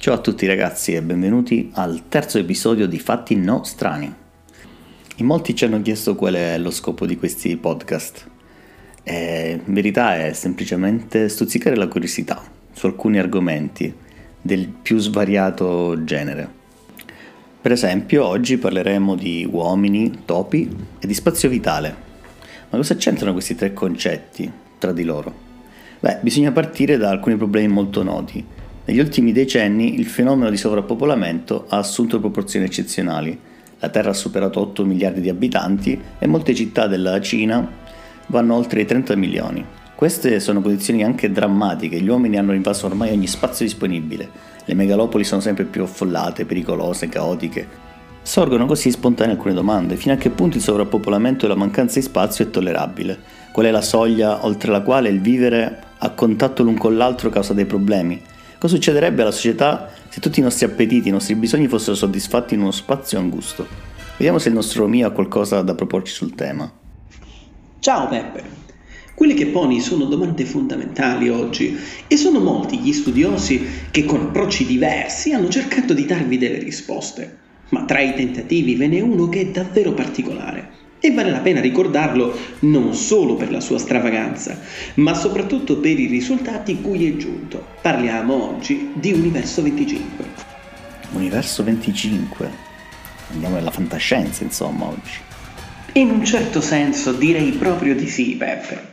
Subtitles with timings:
[0.00, 4.10] Ciao a tutti ragazzi e benvenuti al terzo episodio di Fatti No Strani.
[5.16, 8.26] In molti ci hanno chiesto qual è lo scopo di questi podcast.
[9.02, 12.42] E in verità è semplicemente stuzzicare la curiosità
[12.72, 13.94] su alcuni argomenti
[14.40, 16.48] del più svariato genere.
[17.60, 21.94] Per esempio, oggi parleremo di uomini, topi e di spazio vitale.
[22.70, 25.34] Ma cosa c'entrano questi tre concetti tra di loro?
[26.00, 28.59] Beh, bisogna partire da alcuni problemi molto noti
[28.90, 33.38] negli ultimi decenni il fenomeno di sovrappopolamento ha assunto proporzioni eccezionali.
[33.78, 37.70] La Terra ha superato 8 miliardi di abitanti e molte città della Cina
[38.26, 39.64] vanno oltre i 30 milioni.
[39.94, 44.28] Queste sono condizioni anche drammatiche, gli uomini hanno invaso ormai ogni spazio disponibile,
[44.64, 47.68] le megalopoli sono sempre più affollate, pericolose, caotiche.
[48.22, 52.04] Sorgono così spontanee alcune domande, fino a che punto il sovrappopolamento e la mancanza di
[52.04, 53.16] spazio è tollerabile?
[53.52, 57.54] Qual è la soglia oltre la quale il vivere a contatto l'un con l'altro causa
[57.54, 58.20] dei problemi?
[58.60, 62.60] Cosa succederebbe alla società se tutti i nostri appetiti, i nostri bisogni fossero soddisfatti in
[62.60, 63.66] uno spazio angusto?
[64.18, 66.70] Vediamo se il nostro Romeo ha qualcosa da proporci sul tema.
[67.78, 68.42] Ciao Peppe!
[69.14, 71.74] Quelle che poni sono domande fondamentali oggi
[72.06, 77.38] e sono molti gli studiosi che con approcci diversi hanno cercato di darvi delle risposte.
[77.70, 81.60] Ma tra i tentativi ve n'è uno che è davvero particolare e vale la pena
[81.60, 84.58] ricordarlo non solo per la sua stravaganza,
[84.94, 87.66] ma soprattutto per i risultati cui è giunto.
[87.80, 90.24] Parliamo oggi di Universo 25.
[91.12, 92.50] Universo 25?
[93.32, 95.18] Andiamo nella fantascienza, insomma, oggi.
[95.94, 98.89] In un certo senso direi proprio di sì, Peppe.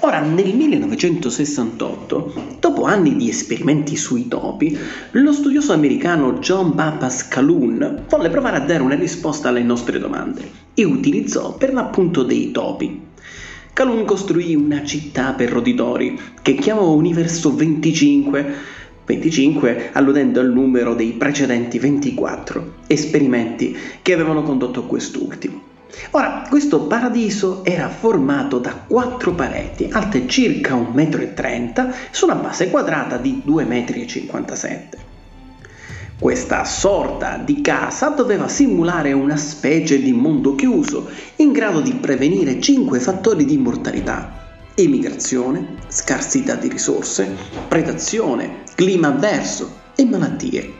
[0.00, 4.78] Ora, nel 1968, dopo anni di esperimenti sui topi,
[5.12, 10.48] lo studioso americano John Pappas Calhoun volle provare a dare una risposta alle nostre domande
[10.74, 13.00] e utilizzò per l'appunto dei topi.
[13.72, 18.74] Calhoun costruì una città per roditori che chiamò Universo 25
[19.06, 25.74] 25 alludendo al numero dei precedenti 24 esperimenti che avevano condotto quest'ultimo.
[26.10, 32.70] Ora, questo paradiso era formato da quattro pareti, alte circa 1,30 m, su una base
[32.70, 35.04] quadrata di 2,57 m.
[36.18, 42.60] Questa sorta di casa doveva simulare una specie di mondo chiuso, in grado di prevenire
[42.60, 44.44] cinque fattori di mortalità.
[44.74, 47.36] Emigrazione, scarsità di risorse,
[47.68, 50.72] predazione, clima avverso e malattie.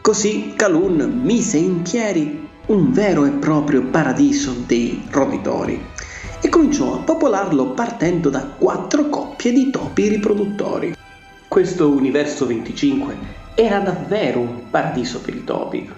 [0.00, 5.84] Così Calhoun mise in piedi un vero e proprio paradiso dei roditori
[6.40, 10.94] e cominciò a popolarlo partendo da quattro coppie di topi riproduttori.
[11.48, 15.90] Questo universo 25 era davvero un paradiso per i topi.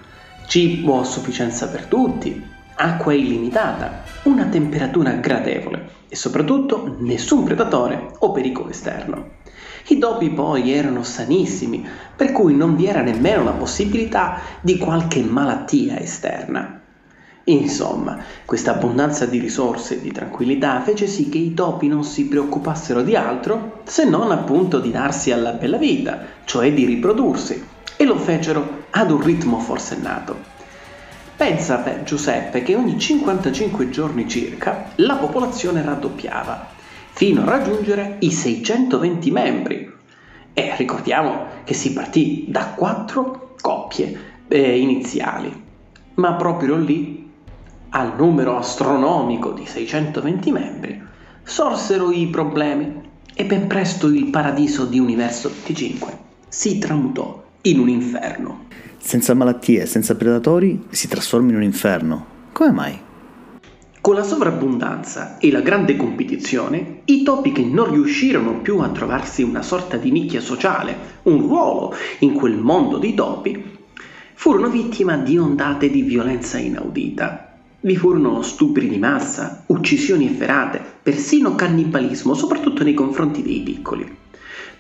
[0.47, 2.43] Cibo a sufficienza per tutti,
[2.77, 9.43] acqua illimitata, una temperatura gradevole e soprattutto nessun predatore o pericolo esterno.
[9.87, 11.87] I topi poi erano sanissimi,
[12.17, 16.81] per cui non vi era nemmeno la possibilità di qualche malattia esterna.
[17.45, 22.27] Insomma, questa abbondanza di risorse e di tranquillità fece sì che i topi non si
[22.27, 27.63] preoccupassero di altro se non appunto di darsi alla bella vita, cioè di riprodursi,
[27.97, 30.53] e lo fecero ad un ritmo forsennato.
[31.37, 36.83] Pensa per Giuseppe che ogni 55 giorni circa la popolazione raddoppiava
[37.15, 39.93] fino a raggiungere i 620 membri.
[40.53, 45.63] E ricordiamo che si partì da quattro coppie eh, iniziali,
[46.15, 47.31] ma proprio lì,
[47.91, 51.03] al numero astronomico di 620 membri,
[51.43, 57.89] sorsero i problemi e ben presto il paradiso di Universo 25 si tramutò in un
[57.89, 58.67] inferno.
[58.99, 62.27] Senza malattie, senza predatori, si trasforma in un inferno.
[62.53, 63.01] Come mai?
[64.05, 69.43] Con la sovrabbondanza e la grande competizione, i topi che non riuscirono più a trovarsi
[69.43, 73.65] una sorta di nicchia sociale, un ruolo in quel mondo dei topi,
[74.35, 77.55] furono vittima di ondate di violenza inaudita.
[77.81, 84.23] Vi furono stupri di massa, uccisioni efferate, persino cannibalismo, soprattutto nei confronti dei piccoli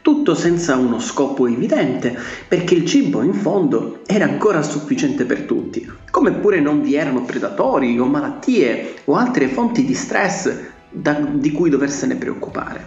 [0.05, 2.15] tutto senza uno scopo evidente,
[2.47, 7.25] perché il cibo in fondo era ancora sufficiente per tutti, come pure non vi erano
[7.25, 10.55] predatori o malattie o altre fonti di stress
[10.91, 12.87] da, di cui doversene preoccupare.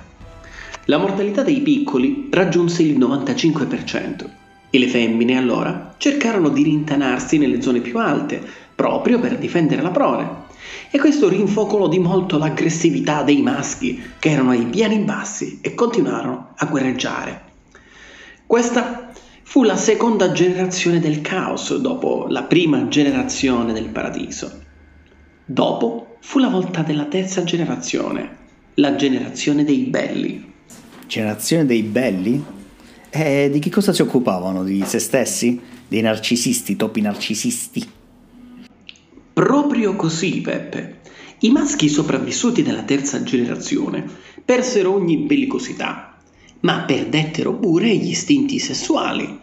[0.85, 4.25] La mortalità dei piccoli raggiunse il 95%
[4.69, 9.89] e le femmine allora cercarono di rintanarsi nelle zone più alte, proprio per difendere la
[9.89, 10.45] prole
[10.91, 16.53] e questo rinfocolò di molto l'aggressività dei maschi che erano ai piani bassi e continuarono
[16.55, 17.41] a guerreggiare.
[18.45, 24.61] Questa fu la seconda generazione del caos dopo la prima generazione del paradiso.
[25.43, 28.37] Dopo fu la volta della terza generazione,
[28.75, 30.53] la generazione dei belli.
[31.07, 32.43] Generazione dei belli?
[33.09, 34.63] E di che cosa si occupavano?
[34.63, 35.59] Di se stessi?
[35.87, 37.95] Dei narcisisti, topi narcisisti?
[39.37, 41.01] Proprio così, Peppe.
[41.41, 44.03] I maschi sopravvissuti della terza generazione
[44.43, 46.17] persero ogni bellicosità,
[46.61, 49.39] ma perdettero pure gli istinti sessuali.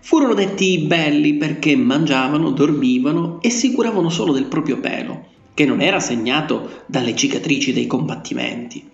[0.00, 5.82] Furono detti belli perché mangiavano, dormivano e si curavano solo del proprio pelo, che non
[5.82, 8.90] era segnato dalle cicatrici dei combattimenti,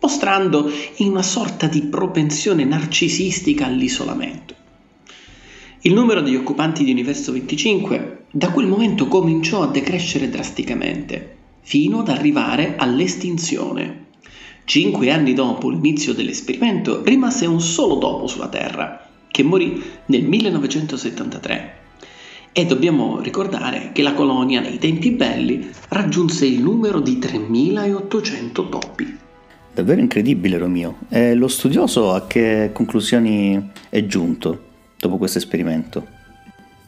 [0.00, 4.56] mostrando in una sorta di propensione narcisistica all'isolamento.
[5.82, 12.00] Il numero degli occupanti di Universo 25 da quel momento cominciò a decrescere drasticamente, fino
[12.00, 14.08] ad arrivare all'estinzione.
[14.64, 21.74] Cinque anni dopo l'inizio dell'esperimento rimase un solo topo sulla Terra, che morì nel 1973.
[22.52, 29.16] E dobbiamo ricordare che la colonia nei tempi belli raggiunse il numero di 3800 topi.
[29.72, 30.98] Davvero incredibile, Romeo.
[31.08, 34.68] E lo studioso a che conclusioni è giunto
[35.00, 36.06] dopo questo esperimento?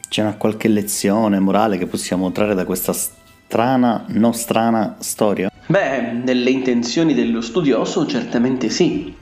[0.07, 5.51] C'è una qualche lezione morale che possiamo trarre da questa strana, non strana storia?
[5.65, 9.15] Beh, nelle intenzioni dello studioso certamente sì.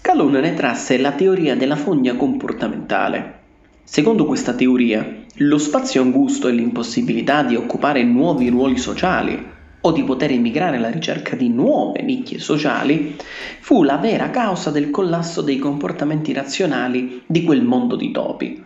[0.00, 3.40] Calhoun ne trasse la teoria della fogna comportamentale.
[3.82, 5.04] Secondo questa teoria,
[5.36, 9.50] lo spazio angusto e l'impossibilità di occupare nuovi ruoli sociali
[9.82, 13.16] o di poter emigrare alla ricerca di nuove nicchie sociali
[13.60, 18.64] fu la vera causa del collasso dei comportamenti razionali di quel mondo di topi.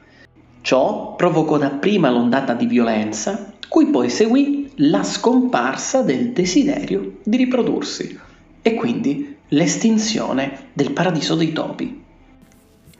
[0.60, 8.18] Ciò provocò dapprima l'ondata di violenza, cui poi seguì la scomparsa del desiderio di riprodursi
[8.62, 12.02] e quindi l'estinzione del paradiso dei topi.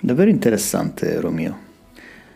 [0.01, 1.65] Davvero interessante, Romeo.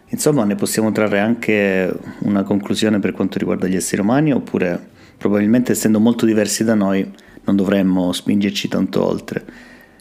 [0.09, 4.89] Insomma, ne possiamo trarre anche una conclusione per quanto riguarda gli esseri umani, oppure
[5.21, 7.07] probabilmente essendo molto diversi da noi
[7.45, 9.45] non dovremmo spingerci tanto oltre.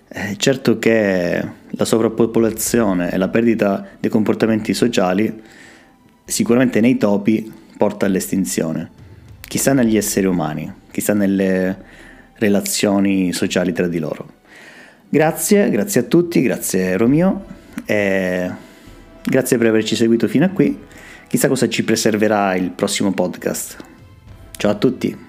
[0.07, 5.41] Eh, certo che la sovrappopolazione e la perdita dei comportamenti sociali
[6.23, 8.89] sicuramente nei topi porta all'estinzione.
[9.41, 11.77] Chissà negli esseri umani, chissà nelle
[12.35, 14.37] relazioni sociali tra di loro.
[15.09, 17.45] Grazie, grazie a tutti, grazie Romeo
[17.85, 18.49] e
[19.21, 20.79] grazie per averci seguito fino a qui.
[21.27, 23.98] Chissà cosa ci preserverà il prossimo podcast.
[24.59, 25.28] Ciao a tutti.